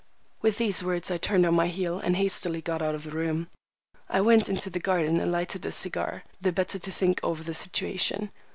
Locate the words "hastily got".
2.15-2.81